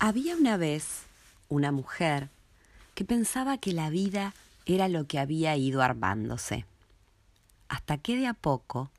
Había 0.00 0.36
una 0.36 0.56
vez 0.56 1.06
una 1.48 1.72
mujer 1.72 2.30
que 2.94 3.04
pensaba 3.04 3.58
que 3.58 3.72
la 3.72 3.90
vida 3.90 4.32
era 4.64 4.86
lo 4.86 5.08
que 5.08 5.18
había 5.18 5.56
ido 5.56 5.82
armándose, 5.82 6.66
hasta 7.68 7.98
que 7.98 8.16
de 8.16 8.28
a 8.28 8.34
poco 8.34 8.92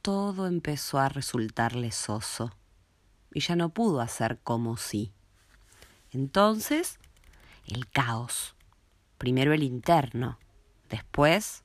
todo 0.00 0.46
empezó 0.46 0.98
a 0.98 1.10
resultarle 1.10 1.92
soso 1.92 2.52
y 3.34 3.40
ya 3.40 3.54
no 3.54 3.68
pudo 3.68 4.00
hacer 4.00 4.38
como 4.42 4.78
sí. 4.78 5.12
Entonces, 6.10 6.98
el 7.66 7.86
caos. 7.86 8.54
Primero 9.18 9.52
el 9.52 9.62
interno, 9.62 10.38
después 10.88 11.64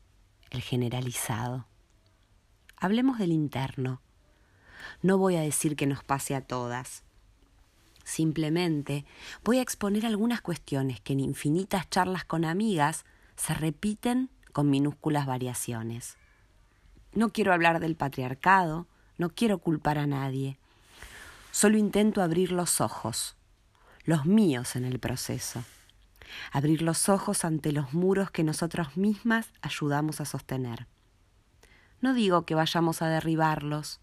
el 0.49 0.61
generalizado. 0.61 1.65
Hablemos 2.75 3.19
del 3.19 3.31
interno. 3.31 4.01
No 5.01 5.17
voy 5.17 5.37
a 5.37 5.41
decir 5.41 5.77
que 5.77 5.87
nos 5.87 6.03
pase 6.03 6.35
a 6.35 6.41
todas. 6.41 7.03
Simplemente 8.09 9.05
voy 9.43 9.59
a 9.59 9.61
exponer 9.61 10.03
algunas 10.03 10.41
cuestiones 10.41 10.99
que 10.99 11.13
en 11.13 11.19
infinitas 11.19 11.87
charlas 11.91 12.25
con 12.25 12.43
amigas 12.43 13.05
se 13.35 13.53
repiten 13.53 14.31
con 14.51 14.71
minúsculas 14.71 15.27
variaciones. 15.27 16.17
No 17.13 17.29
quiero 17.29 17.53
hablar 17.53 17.79
del 17.79 17.95
patriarcado, 17.95 18.87
no 19.19 19.29
quiero 19.29 19.59
culpar 19.59 19.99
a 19.99 20.07
nadie. 20.07 20.57
Solo 21.51 21.77
intento 21.77 22.23
abrir 22.23 22.51
los 22.51 22.81
ojos, 22.81 23.35
los 24.05 24.25
míos 24.25 24.75
en 24.75 24.85
el 24.85 24.97
proceso. 24.97 25.63
Abrir 26.51 26.81
los 26.81 27.09
ojos 27.09 27.45
ante 27.45 27.71
los 27.71 27.93
muros 27.93 28.31
que 28.31 28.43
nosotros 28.43 28.97
mismas 28.97 29.51
ayudamos 29.61 30.19
a 30.19 30.25
sostener. 30.25 30.87
No 32.01 32.15
digo 32.15 32.43
que 32.43 32.55
vayamos 32.55 33.03
a 33.03 33.07
derribarlos, 33.07 33.99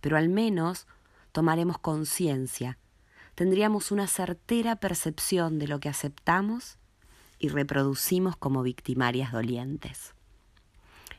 pero 0.00 0.16
al 0.16 0.30
menos 0.30 0.86
tomaremos 1.32 1.76
conciencia, 1.76 2.78
tendríamos 3.34 3.90
una 3.90 4.06
certera 4.06 4.76
percepción 4.76 5.58
de 5.58 5.68
lo 5.68 5.80
que 5.80 5.88
aceptamos 5.88 6.78
y 7.38 7.48
reproducimos 7.48 8.36
como 8.36 8.62
victimarias 8.62 9.32
dolientes. 9.32 10.14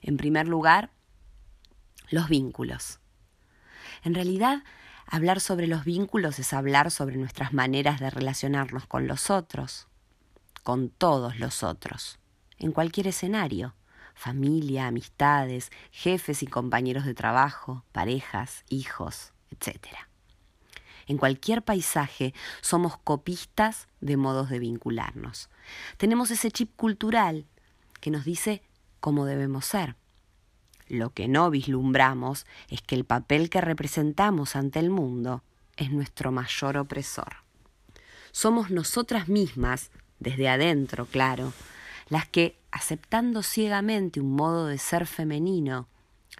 En 0.01 0.17
primer 0.17 0.47
lugar, 0.47 0.91
los 2.09 2.29
vínculos. 2.29 2.99
En 4.03 4.13
realidad, 4.13 4.63
hablar 5.05 5.39
sobre 5.39 5.67
los 5.67 5.85
vínculos 5.85 6.39
es 6.39 6.53
hablar 6.53 6.91
sobre 6.91 7.17
nuestras 7.17 7.53
maneras 7.53 7.99
de 7.99 8.09
relacionarnos 8.09 8.85
con 8.85 9.07
los 9.07 9.29
otros, 9.29 9.87
con 10.63 10.89
todos 10.89 11.39
los 11.39 11.63
otros, 11.63 12.19
en 12.57 12.71
cualquier 12.71 13.07
escenario 13.07 13.75
familia, 14.13 14.87
amistades, 14.87 15.71
jefes 15.91 16.43
y 16.43 16.47
compañeros 16.47 17.05
de 17.05 17.13
trabajo, 17.13 17.83
parejas, 17.91 18.63
hijos, 18.69 19.33
etc. 19.51 19.87
En 21.07 21.17
cualquier 21.17 21.63
paisaje 21.63 22.33
somos 22.61 22.97
copistas 22.97 23.87
de 24.01 24.17
modos 24.17 24.49
de 24.49 24.59
vincularnos. 24.59 25.49
Tenemos 25.97 26.31
ese 26.31 26.51
chip 26.51 26.75
cultural 26.75 27.45
que 27.99 28.11
nos 28.11 28.25
dice 28.25 28.61
cómo 28.99 29.25
debemos 29.25 29.65
ser. 29.65 29.95
Lo 30.87 31.11
que 31.11 31.27
no 31.27 31.49
vislumbramos 31.49 32.45
es 32.69 32.81
que 32.81 32.95
el 32.95 33.05
papel 33.05 33.49
que 33.49 33.61
representamos 33.61 34.55
ante 34.55 34.79
el 34.79 34.89
mundo 34.89 35.43
es 35.77 35.91
nuestro 35.91 36.31
mayor 36.31 36.77
opresor. 36.77 37.37
Somos 38.31 38.69
nosotras 38.69 39.27
mismas, 39.27 39.91
desde 40.19 40.49
adentro, 40.49 41.05
claro, 41.05 41.53
las 42.09 42.27
que, 42.27 42.59
aceptando 42.71 43.43
ciegamente 43.43 44.19
un 44.19 44.35
modo 44.35 44.67
de 44.67 44.77
ser 44.77 45.05
femenino, 45.05 45.87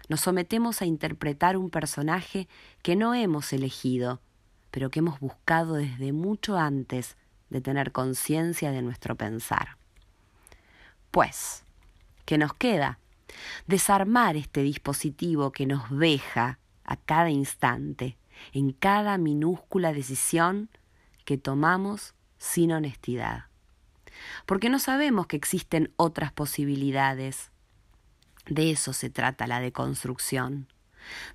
nos 0.08 0.20
sometemos 0.20 0.82
a 0.82 0.86
interpretar 0.86 1.56
un 1.56 1.70
personaje 1.70 2.48
que 2.82 2.96
no 2.96 3.14
hemos 3.14 3.52
elegido, 3.52 4.20
pero 4.74 4.90
que 4.90 4.98
hemos 4.98 5.20
buscado 5.20 5.74
desde 5.74 6.12
mucho 6.12 6.58
antes 6.58 7.16
de 7.48 7.60
tener 7.60 7.92
conciencia 7.92 8.72
de 8.72 8.82
nuestro 8.82 9.14
pensar. 9.14 9.76
Pues, 11.12 11.62
¿qué 12.24 12.38
nos 12.38 12.54
queda? 12.54 12.98
Desarmar 13.68 14.36
este 14.36 14.64
dispositivo 14.64 15.52
que 15.52 15.66
nos 15.66 15.88
veja 15.90 16.58
a 16.82 16.96
cada 16.96 17.30
instante, 17.30 18.18
en 18.52 18.72
cada 18.72 19.16
minúscula 19.16 19.92
decisión 19.92 20.70
que 21.24 21.38
tomamos 21.38 22.14
sin 22.38 22.72
honestidad 22.72 23.44
porque 24.46 24.68
no 24.68 24.78
sabemos 24.78 25.26
que 25.26 25.36
existen 25.36 25.92
otras 25.96 26.32
posibilidades. 26.32 27.50
De 28.46 28.70
eso 28.70 28.92
se 28.92 29.10
trata 29.10 29.46
la 29.46 29.60
deconstrucción, 29.60 30.68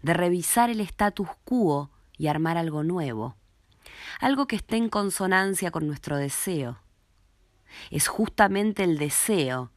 de 0.01 0.13
revisar 0.13 0.69
el 0.69 0.79
status 0.81 1.29
quo 1.43 1.89
y 2.19 2.27
armar 2.27 2.59
algo 2.59 2.83
nuevo, 2.83 3.35
algo 4.19 4.45
que 4.45 4.57
esté 4.57 4.77
en 4.77 4.89
consonancia 4.89 5.71
con 5.71 5.87
nuestro 5.87 6.17
deseo. 6.17 6.77
Es 7.89 8.07
justamente 8.07 8.83
el 8.83 8.99
deseo 8.99 9.71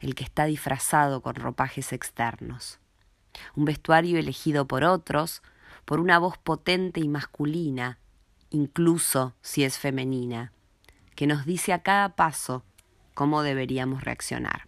el 0.00 0.14
que 0.14 0.24
está 0.24 0.44
disfrazado 0.44 1.22
con 1.22 1.34
ropajes 1.36 1.94
externos. 1.94 2.78
Un 3.54 3.64
vestuario 3.64 4.18
elegido 4.18 4.66
por 4.66 4.84
otros, 4.84 5.42
por 5.86 6.00
una 6.00 6.18
voz 6.18 6.36
potente 6.36 7.00
y 7.00 7.08
masculina, 7.08 7.98
incluso 8.50 9.34
si 9.40 9.64
es 9.64 9.78
femenina 9.78 10.52
que 11.18 11.26
nos 11.26 11.44
dice 11.44 11.72
a 11.72 11.82
cada 11.82 12.14
paso 12.14 12.62
cómo 13.12 13.42
deberíamos 13.42 14.04
reaccionar. 14.04 14.67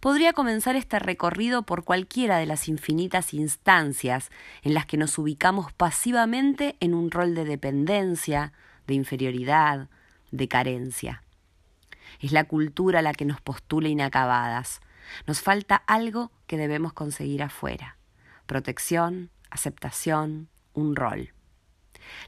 Podría 0.00 0.32
comenzar 0.32 0.76
este 0.76 0.98
recorrido 0.98 1.62
por 1.62 1.84
cualquiera 1.84 2.38
de 2.38 2.46
las 2.46 2.68
infinitas 2.68 3.34
instancias 3.34 4.30
en 4.62 4.74
las 4.74 4.86
que 4.86 4.96
nos 4.96 5.18
ubicamos 5.18 5.72
pasivamente 5.72 6.76
en 6.80 6.94
un 6.94 7.10
rol 7.10 7.34
de 7.34 7.44
dependencia, 7.44 8.52
de 8.86 8.94
inferioridad, 8.94 9.88
de 10.30 10.48
carencia. 10.48 11.22
Es 12.20 12.32
la 12.32 12.44
cultura 12.44 13.02
la 13.02 13.12
que 13.12 13.24
nos 13.24 13.40
postula 13.40 13.88
inacabadas. 13.88 14.80
Nos 15.26 15.40
falta 15.40 15.76
algo 15.76 16.30
que 16.46 16.56
debemos 16.56 16.92
conseguir 16.92 17.42
afuera. 17.42 17.96
Protección, 18.46 19.30
aceptación, 19.50 20.48
un 20.74 20.96
rol. 20.96 21.32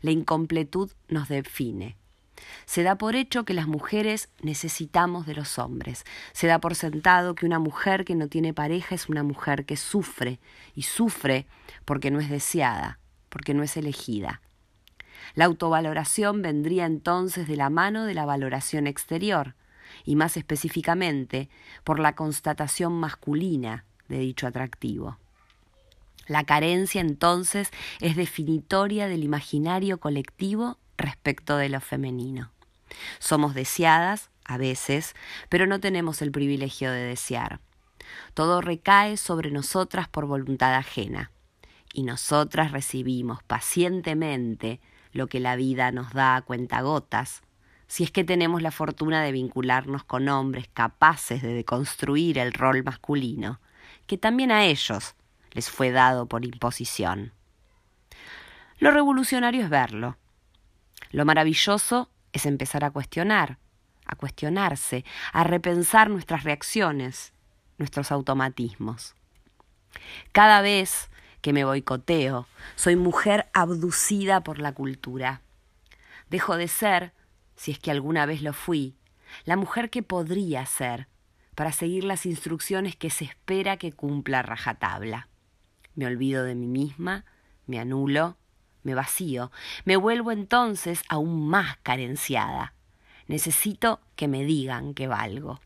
La 0.00 0.10
incompletud 0.10 0.90
nos 1.08 1.28
define, 1.28 1.96
se 2.64 2.82
da 2.82 2.96
por 2.96 3.16
hecho 3.16 3.44
que 3.44 3.54
las 3.54 3.66
mujeres 3.66 4.28
necesitamos 4.42 5.26
de 5.26 5.34
los 5.34 5.58
hombres. 5.58 6.04
Se 6.32 6.46
da 6.46 6.58
por 6.60 6.74
sentado 6.74 7.34
que 7.34 7.46
una 7.46 7.58
mujer 7.58 8.04
que 8.04 8.14
no 8.14 8.28
tiene 8.28 8.54
pareja 8.54 8.94
es 8.94 9.08
una 9.08 9.22
mujer 9.22 9.64
que 9.64 9.76
sufre, 9.76 10.40
y 10.74 10.82
sufre 10.82 11.46
porque 11.84 12.10
no 12.10 12.20
es 12.20 12.30
deseada, 12.30 12.98
porque 13.28 13.54
no 13.54 13.62
es 13.62 13.76
elegida. 13.76 14.40
La 15.34 15.46
autovaloración 15.46 16.42
vendría 16.42 16.86
entonces 16.86 17.48
de 17.48 17.56
la 17.56 17.70
mano 17.70 18.04
de 18.04 18.14
la 18.14 18.24
valoración 18.24 18.86
exterior, 18.86 19.54
y 20.04 20.16
más 20.16 20.36
específicamente 20.36 21.48
por 21.84 21.98
la 21.98 22.14
constatación 22.14 22.92
masculina 22.94 23.84
de 24.08 24.18
dicho 24.18 24.46
atractivo. 24.46 25.18
La 26.26 26.44
carencia 26.44 27.00
entonces 27.00 27.70
es 28.00 28.16
definitoria 28.16 29.08
del 29.08 29.24
imaginario 29.24 29.98
colectivo 29.98 30.78
respecto 31.02 31.56
de 31.56 31.68
lo 31.68 31.80
femenino. 31.80 32.50
Somos 33.18 33.54
deseadas, 33.54 34.30
a 34.44 34.56
veces, 34.58 35.14
pero 35.48 35.66
no 35.66 35.80
tenemos 35.80 36.22
el 36.22 36.32
privilegio 36.32 36.90
de 36.90 37.00
desear. 37.00 37.60
Todo 38.34 38.60
recae 38.60 39.16
sobre 39.16 39.50
nosotras 39.50 40.08
por 40.08 40.26
voluntad 40.26 40.74
ajena, 40.74 41.30
y 41.92 42.02
nosotras 42.02 42.72
recibimos 42.72 43.42
pacientemente 43.42 44.80
lo 45.12 45.26
que 45.26 45.40
la 45.40 45.56
vida 45.56 45.92
nos 45.92 46.12
da 46.12 46.36
a 46.36 46.42
cuentagotas, 46.42 47.42
si 47.86 48.04
es 48.04 48.10
que 48.10 48.24
tenemos 48.24 48.62
la 48.62 48.70
fortuna 48.70 49.22
de 49.22 49.32
vincularnos 49.32 50.04
con 50.04 50.28
hombres 50.28 50.68
capaces 50.72 51.42
de 51.42 51.52
deconstruir 51.52 52.38
el 52.38 52.54
rol 52.54 52.82
masculino, 52.82 53.60
que 54.06 54.16
también 54.16 54.50
a 54.50 54.64
ellos 54.64 55.14
les 55.52 55.68
fue 55.68 55.90
dado 55.90 56.26
por 56.26 56.44
imposición. 56.44 57.32
Lo 58.78 58.90
revolucionario 58.90 59.62
es 59.62 59.68
verlo, 59.68 60.16
lo 61.12 61.24
maravilloso 61.24 62.10
es 62.32 62.46
empezar 62.46 62.84
a 62.84 62.90
cuestionar, 62.90 63.58
a 64.06 64.16
cuestionarse, 64.16 65.04
a 65.32 65.44
repensar 65.44 66.10
nuestras 66.10 66.44
reacciones, 66.44 67.32
nuestros 67.78 68.10
automatismos. 68.10 69.14
Cada 70.32 70.62
vez 70.62 71.10
que 71.42 71.52
me 71.52 71.64
boicoteo, 71.64 72.46
soy 72.76 72.96
mujer 72.96 73.50
abducida 73.52 74.42
por 74.42 74.58
la 74.58 74.72
cultura. 74.72 75.42
Dejo 76.30 76.56
de 76.56 76.68
ser, 76.68 77.12
si 77.56 77.72
es 77.72 77.78
que 77.78 77.90
alguna 77.90 78.26
vez 78.26 78.42
lo 78.42 78.52
fui, 78.52 78.96
la 79.44 79.56
mujer 79.56 79.90
que 79.90 80.02
podría 80.02 80.64
ser 80.66 81.08
para 81.54 81.72
seguir 81.72 82.04
las 82.04 82.24
instrucciones 82.24 82.96
que 82.96 83.10
se 83.10 83.24
espera 83.24 83.76
que 83.76 83.92
cumpla 83.92 84.42
rajatabla. 84.42 85.28
Me 85.94 86.06
olvido 86.06 86.44
de 86.44 86.54
mí 86.54 86.66
misma, 86.66 87.26
me 87.66 87.78
anulo, 87.78 88.38
me 88.82 88.94
vacío, 88.94 89.50
me 89.84 89.96
vuelvo 89.96 90.32
entonces 90.32 91.02
aún 91.08 91.48
más 91.48 91.76
carenciada. 91.82 92.74
Necesito 93.26 94.00
que 94.16 94.28
me 94.28 94.44
digan 94.44 94.94
que 94.94 95.06
valgo. 95.06 95.60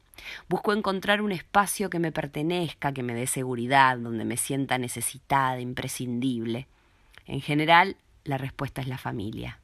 Busco 0.48 0.72
encontrar 0.72 1.20
un 1.22 1.32
espacio 1.32 1.90
que 1.90 1.98
me 1.98 2.12
pertenezca, 2.12 2.92
que 2.92 3.02
me 3.02 3.14
dé 3.14 3.26
seguridad, 3.26 3.98
donde 3.98 4.24
me 4.24 4.36
sienta 4.36 4.78
necesitada, 4.78 5.60
imprescindible. 5.60 6.66
En 7.26 7.40
general, 7.40 7.96
la 8.24 8.38
respuesta 8.38 8.80
es 8.80 8.88
la 8.88 8.98
familia. 8.98 9.60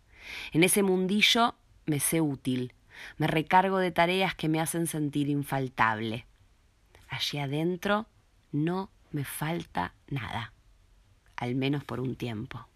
En 0.52 0.62
ese 0.62 0.82
mundillo 0.82 1.54
me 1.86 2.00
sé 2.00 2.20
útil, 2.20 2.74
me 3.16 3.26
recargo 3.26 3.78
de 3.78 3.90
tareas 3.90 4.34
que 4.34 4.48
me 4.48 4.60
hacen 4.60 4.86
sentir 4.86 5.28
infaltable. 5.28 6.26
Allí 7.08 7.38
adentro 7.38 8.06
no 8.52 8.90
me 9.10 9.24
falta 9.24 9.94
nada, 10.08 10.52
al 11.36 11.54
menos 11.54 11.84
por 11.84 12.00
un 12.00 12.16
tiempo. 12.16 12.66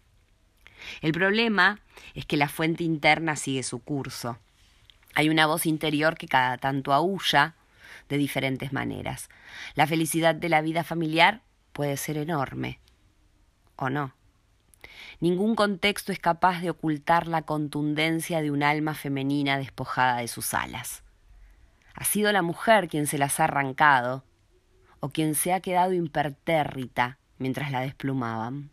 El 1.01 1.11
problema 1.11 1.79
es 2.13 2.25
que 2.25 2.37
la 2.37 2.49
fuente 2.49 2.83
interna 2.83 3.35
sigue 3.35 3.63
su 3.63 3.79
curso. 3.79 4.37
Hay 5.15 5.29
una 5.29 5.47
voz 5.47 5.65
interior 5.65 6.17
que 6.17 6.27
cada 6.27 6.57
tanto 6.57 6.93
aúlla 6.93 7.55
de 8.09 8.17
diferentes 8.17 8.73
maneras. 8.73 9.29
La 9.75 9.87
felicidad 9.87 10.35
de 10.35 10.49
la 10.49 10.61
vida 10.61 10.83
familiar 10.83 11.41
puede 11.73 11.97
ser 11.97 12.17
enorme, 12.17 12.79
o 13.75 13.89
no. 13.89 14.13
Ningún 15.19 15.55
contexto 15.55 16.11
es 16.11 16.19
capaz 16.19 16.61
de 16.61 16.69
ocultar 16.69 17.27
la 17.27 17.41
contundencia 17.41 18.41
de 18.41 18.51
un 18.51 18.63
alma 18.63 18.93
femenina 18.93 19.57
despojada 19.57 20.17
de 20.17 20.27
sus 20.27 20.53
alas. 20.53 21.03
Ha 21.95 22.03
sido 22.03 22.31
la 22.31 22.43
mujer 22.43 22.87
quien 22.87 23.07
se 23.07 23.17
las 23.17 23.39
ha 23.39 23.45
arrancado, 23.45 24.23
o 24.99 25.09
quien 25.09 25.35
se 25.35 25.53
ha 25.53 25.61
quedado 25.61 25.93
impertérrita 25.93 27.17
mientras 27.39 27.71
la 27.71 27.81
desplumaban. 27.81 28.69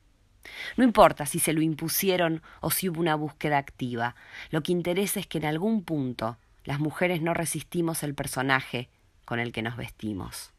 No 0.77 0.85
importa 0.85 1.27
si 1.27 1.39
se 1.39 1.53
lo 1.53 1.63
impusieron 1.63 2.43
o 2.61 2.71
si 2.71 2.89
hubo 2.89 3.01
una 3.01 3.15
búsqueda 3.15 3.59
activa, 3.59 4.15
lo 4.51 4.63
que 4.63 4.73
interesa 4.73 5.21
es 5.21 5.27
que 5.27 5.39
en 5.39 5.47
algún 5.47 5.83
punto 5.85 6.37
las 6.65 6.81
mujeres 6.81 7.23
no 7.23 7.35
resistimos 7.35 8.03
el 8.03 8.15
personaje 8.15 8.89
con 9.25 9.41
el 9.41 9.53
que 9.53 9.63
nos 9.63 9.77
vestimos. 9.77 10.53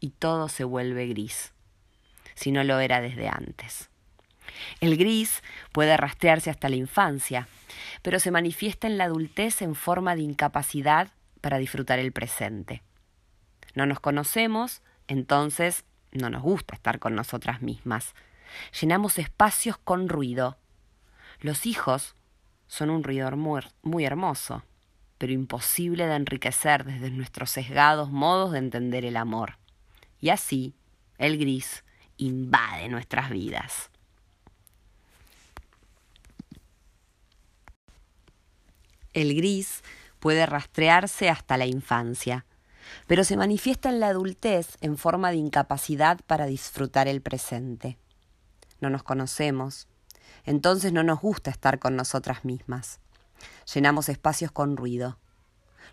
Y 0.00 0.10
todo 0.10 0.48
se 0.48 0.64
vuelve 0.64 1.06
gris, 1.06 1.52
si 2.34 2.52
no 2.52 2.64
lo 2.64 2.78
era 2.80 3.00
desde 3.00 3.28
antes. 3.28 3.90
El 4.80 4.96
gris 4.96 5.42
puede 5.72 5.96
rastrearse 5.96 6.50
hasta 6.50 6.68
la 6.68 6.76
infancia, 6.76 7.48
pero 8.02 8.20
se 8.20 8.30
manifiesta 8.30 8.86
en 8.86 8.98
la 8.98 9.04
adultez 9.04 9.62
en 9.62 9.74
forma 9.74 10.14
de 10.14 10.22
incapacidad 10.22 11.08
para 11.40 11.58
disfrutar 11.58 11.98
el 11.98 12.12
presente. 12.12 12.82
No 13.74 13.86
nos 13.86 14.00
conocemos, 14.00 14.82
entonces 15.08 15.84
no 16.12 16.30
nos 16.30 16.42
gusta 16.42 16.74
estar 16.74 16.98
con 16.98 17.14
nosotras 17.14 17.62
mismas. 17.62 18.14
Llenamos 18.80 19.18
espacios 19.18 19.78
con 19.78 20.08
ruido. 20.08 20.56
Los 21.40 21.66
hijos 21.66 22.14
son 22.66 22.90
un 22.90 23.04
ruido 23.04 23.30
muy, 23.82 24.04
hermoso, 24.04 24.64
pero 25.18 25.32
imposible 25.32 26.06
de 26.06 26.14
enriquecer 26.14 26.84
desde 26.84 27.10
nuestros 27.10 27.50
sesgados 27.50 28.10
modos 28.10 28.52
de 28.52 28.58
entender 28.58 29.04
el 29.04 29.16
amor. 29.16 29.58
Y 30.20 30.30
así, 30.30 30.74
el 31.18 31.38
gris 31.38 31.84
invade 32.16 32.88
nuestras 32.88 33.30
vidas. 33.30 33.90
El 39.12 39.36
gris 39.36 39.82
puede 40.18 40.46
rastrearse 40.46 41.28
hasta 41.28 41.56
la 41.56 41.66
infancia, 41.66 42.46
pero 43.06 43.22
se 43.22 43.36
manifiesta 43.36 43.88
en 43.88 44.00
la 44.00 44.08
adultez 44.08 44.76
en 44.80 44.98
forma 44.98 45.30
de 45.30 45.36
incapacidad 45.36 46.20
para 46.26 46.46
disfrutar 46.46 47.06
el 47.06 47.22
presente. 47.22 47.98
No 48.80 48.90
nos 48.90 49.02
conocemos, 49.02 49.88
entonces 50.44 50.92
no 50.92 51.02
nos 51.02 51.20
gusta 51.20 51.50
estar 51.50 51.78
con 51.78 51.96
nosotras 51.96 52.44
mismas. 52.44 53.00
Llenamos 53.72 54.08
espacios 54.08 54.52
con 54.52 54.76
ruido. 54.76 55.18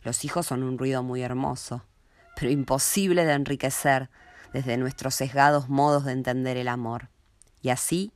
Los 0.03 0.25
hijos 0.25 0.45
son 0.45 0.63
un 0.63 0.77
ruido 0.77 1.03
muy 1.03 1.21
hermoso, 1.21 1.83
pero 2.35 2.51
imposible 2.51 3.25
de 3.25 3.33
enriquecer 3.33 4.09
desde 4.53 4.77
nuestros 4.77 5.15
sesgados 5.15 5.69
modos 5.69 6.05
de 6.05 6.11
entender 6.11 6.57
el 6.57 6.67
amor. 6.67 7.09
Y 7.61 7.69
así, 7.69 8.11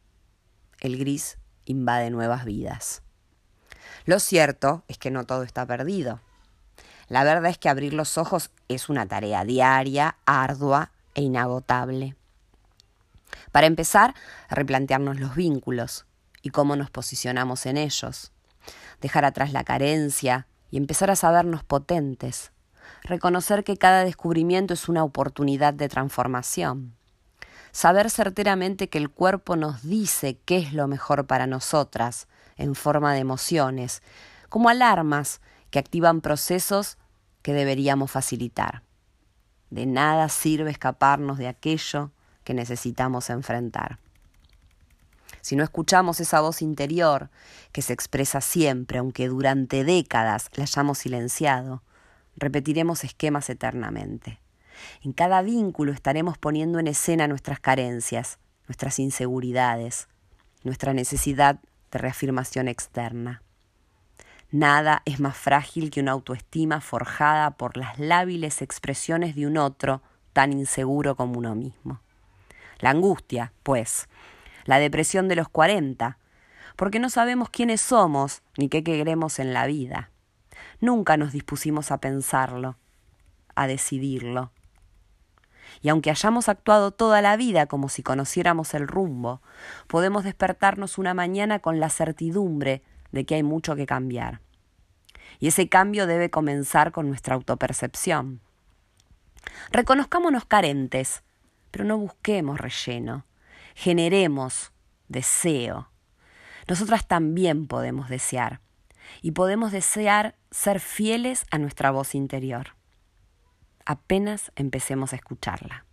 el 0.81 0.97
gris 0.97 1.37
invade 1.65 2.09
nuevas 2.09 2.45
vidas. 2.45 3.01
Lo 4.05 4.19
cierto 4.19 4.83
es 4.87 4.97
que 4.97 5.11
no 5.11 5.25
todo 5.25 5.43
está 5.43 5.65
perdido. 5.65 6.19
La 7.07 7.23
verdad 7.23 7.51
es 7.51 7.57
que 7.57 7.69
abrir 7.69 7.93
los 7.93 8.17
ojos 8.17 8.51
es 8.67 8.89
una 8.89 9.05
tarea 9.05 9.45
diaria, 9.45 10.17
ardua 10.25 10.91
e 11.13 11.21
inagotable. 11.21 12.15
Para 13.51 13.67
empezar, 13.67 14.13
replantearnos 14.49 15.19
los 15.19 15.35
vínculos 15.35 16.05
y 16.41 16.49
cómo 16.49 16.75
nos 16.75 16.89
posicionamos 16.89 17.65
en 17.65 17.77
ellos. 17.77 18.31
Dejar 19.01 19.25
atrás 19.25 19.51
la 19.51 19.63
carencia 19.63 20.47
y 20.71 20.77
empezar 20.77 21.11
a 21.11 21.15
sabernos 21.15 21.63
potentes. 21.63 22.51
Reconocer 23.03 23.63
que 23.63 23.77
cada 23.77 24.03
descubrimiento 24.03 24.73
es 24.73 24.89
una 24.89 25.03
oportunidad 25.03 25.73
de 25.73 25.89
transformación. 25.89 26.95
Saber 27.71 28.09
certeramente 28.09 28.89
que 28.89 28.97
el 28.97 29.09
cuerpo 29.09 29.55
nos 29.55 29.83
dice 29.83 30.39
qué 30.45 30.57
es 30.57 30.73
lo 30.73 30.87
mejor 30.87 31.27
para 31.27 31.47
nosotras 31.47 32.27
en 32.55 32.73
forma 32.73 33.13
de 33.13 33.19
emociones, 33.19 34.01
como 34.49 34.69
alarmas 34.69 35.41
que 35.71 35.79
activan 35.79 36.21
procesos 36.21 36.97
que 37.41 37.53
deberíamos 37.53 38.11
facilitar. 38.11 38.83
De 39.69 39.85
nada 39.85 40.29
sirve 40.29 40.71
escaparnos 40.71 41.37
de 41.37 41.47
aquello 41.47 42.11
que 42.45 42.53
necesitamos 42.53 43.29
enfrentar. 43.29 43.99
Si 45.41 45.57
no 45.57 45.63
escuchamos 45.63 46.21
esa 46.21 46.39
voz 46.39 46.61
interior 46.61 47.29
que 47.73 47.81
se 47.81 47.91
expresa 47.91 48.39
siempre, 48.39 48.99
aunque 48.99 49.27
durante 49.27 49.83
décadas 49.83 50.49
la 50.55 50.63
hayamos 50.63 50.99
silenciado, 50.99 51.83
repetiremos 52.37 53.03
esquemas 53.03 53.49
eternamente. 53.49 54.39
En 55.03 55.13
cada 55.13 55.41
vínculo 55.41 55.91
estaremos 55.91 56.37
poniendo 56.37 56.79
en 56.79 56.87
escena 56.87 57.27
nuestras 57.27 57.59
carencias, 57.59 58.39
nuestras 58.67 58.99
inseguridades, 58.99 60.07
nuestra 60.63 60.93
necesidad 60.93 61.59
de 61.91 61.99
reafirmación 61.99 62.67
externa. 62.67 63.41
Nada 64.51 65.01
es 65.05 65.19
más 65.19 65.37
frágil 65.37 65.91
que 65.91 66.01
una 66.01 66.13
autoestima 66.13 66.81
forjada 66.81 67.51
por 67.51 67.77
las 67.77 67.99
lábiles 67.99 68.61
expresiones 68.61 69.35
de 69.35 69.47
un 69.47 69.57
otro 69.57 70.01
tan 70.33 70.53
inseguro 70.53 71.15
como 71.15 71.37
uno 71.39 71.55
mismo. 71.55 72.01
La 72.79 72.91
angustia, 72.91 73.53
pues, 73.63 74.07
la 74.65 74.79
depresión 74.79 75.27
de 75.27 75.35
los 75.35 75.49
cuarenta, 75.49 76.17
porque 76.75 76.99
no 76.99 77.09
sabemos 77.09 77.49
quiénes 77.49 77.81
somos 77.81 78.41
ni 78.57 78.69
qué 78.69 78.83
queremos 78.83 79.39
en 79.39 79.53
la 79.53 79.65
vida. 79.65 80.09
Nunca 80.81 81.17
nos 81.17 81.31
dispusimos 81.31 81.91
a 81.91 81.99
pensarlo, 81.99 82.77
a 83.55 83.67
decidirlo. 83.67 84.51
Y 85.81 85.89
aunque 85.89 86.09
hayamos 86.09 86.49
actuado 86.49 86.91
toda 86.91 87.21
la 87.21 87.37
vida 87.37 87.65
como 87.65 87.89
si 87.89 88.03
conociéramos 88.03 88.73
el 88.73 88.87
rumbo, 88.87 89.41
podemos 89.87 90.23
despertarnos 90.23 90.97
una 90.97 91.13
mañana 91.13 91.59
con 91.59 91.79
la 91.79 91.89
certidumbre 91.89 92.83
de 93.11 93.25
que 93.25 93.35
hay 93.35 93.43
mucho 93.43 93.75
que 93.75 93.85
cambiar. 93.85 94.41
Y 95.39 95.47
ese 95.47 95.67
cambio 95.69 96.07
debe 96.07 96.29
comenzar 96.29 96.91
con 96.91 97.07
nuestra 97.07 97.35
autopercepción. 97.35 98.41
Reconozcámonos 99.71 100.45
carentes, 100.45 101.23
pero 101.75 101.83
no 101.83 101.97
busquemos 101.97 102.57
relleno. 102.57 103.25
Generemos 103.75 104.71
deseo. 105.09 105.89
Nosotras 106.69 107.05
también 107.05 107.67
podemos 107.67 108.07
desear. 108.07 108.61
Y 109.21 109.31
podemos 109.31 109.73
desear 109.73 110.37
ser 110.51 110.79
fieles 110.79 111.45
a 111.51 111.57
nuestra 111.57 111.91
voz 111.91 112.15
interior. 112.15 112.77
Apenas 113.85 114.53
empecemos 114.55 115.11
a 115.11 115.17
escucharla. 115.17 115.85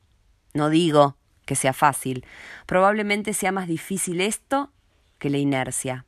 No 0.54 0.68
digo 0.68 1.16
que 1.46 1.56
sea 1.56 1.72
fácil. 1.72 2.24
Probablemente 2.64 3.34
sea 3.34 3.50
más 3.50 3.66
difícil 3.66 4.20
esto 4.20 4.70
que 5.18 5.30
la 5.30 5.38
inercia. 5.38 6.06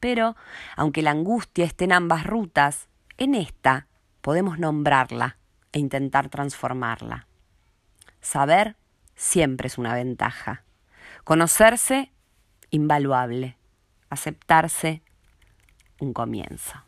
Pero, 0.00 0.34
aunque 0.76 1.02
la 1.02 1.10
angustia 1.10 1.66
esté 1.66 1.84
en 1.84 1.92
ambas 1.92 2.24
rutas, 2.24 2.88
en 3.18 3.34
esta 3.34 3.86
podemos 4.22 4.58
nombrarla 4.58 5.36
e 5.72 5.78
intentar 5.78 6.30
transformarla. 6.30 7.26
Saber 8.20 8.77
siempre 9.18 9.66
es 9.66 9.76
una 9.76 9.94
ventaja. 9.94 10.62
Conocerse, 11.24 12.12
invaluable. 12.70 13.58
Aceptarse, 14.08 15.02
un 16.00 16.14
comienzo. 16.14 16.82